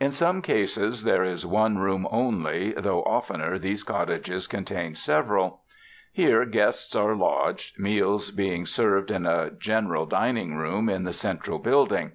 In 0.00 0.12
some 0.12 0.40
cases 0.40 1.02
there 1.04 1.22
is 1.22 1.44
one 1.44 1.76
room 1.76 2.08
only, 2.10 2.72
though 2.72 3.02
oftener 3.02 3.58
these 3.58 3.82
cottages 3.82 4.46
contain 4.46 4.94
several. 4.94 5.60
Here 6.10 6.46
gnests 6.46 6.96
are 6.96 7.14
lodged, 7.14 7.78
meals 7.78 8.30
being 8.30 8.64
served 8.64 9.10
in 9.10 9.26
a 9.26 9.50
general 9.50 10.06
dining 10.06 10.56
room 10.56 10.88
in 10.88 11.04
the 11.04 11.12
central 11.12 11.58
building. 11.58 12.12